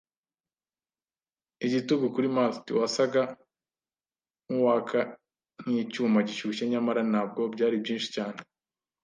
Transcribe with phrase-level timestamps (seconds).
[1.65, 3.21] igitugu kuri mast, wasaga
[4.49, 4.99] nkuwaka
[5.61, 8.37] nkicyuma gishyushye; nyamara ntabwo byari byinshi cyane